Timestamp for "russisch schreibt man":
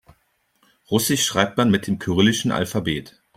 0.89-1.69